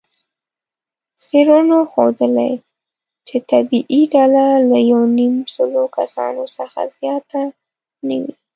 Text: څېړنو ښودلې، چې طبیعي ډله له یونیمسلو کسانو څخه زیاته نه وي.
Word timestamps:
څېړنو 1.23 1.79
ښودلې، 1.91 2.51
چې 3.27 3.35
طبیعي 3.51 4.01
ډله 4.13 4.45
له 4.69 4.77
یونیمسلو 4.91 5.81
کسانو 5.97 6.43
څخه 6.57 6.79
زیاته 6.97 7.41
نه 8.07 8.15
وي. 8.21 8.33